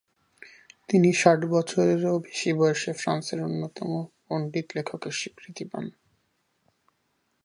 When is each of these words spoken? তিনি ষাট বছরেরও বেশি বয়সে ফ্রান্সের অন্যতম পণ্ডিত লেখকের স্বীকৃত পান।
তিনি 0.89 1.09
ষাট 1.13 1.39
বছরেরও 1.45 2.13
বেশি 2.19 2.49
বয়সে 2.53 2.91
ফ্রান্সের 2.93 3.39
অন্যতম 3.43 3.89
পণ্ডিত 4.27 4.67
লেখকের 4.75 5.11
স্বীকৃত 5.11 5.57
পান। 5.71 5.85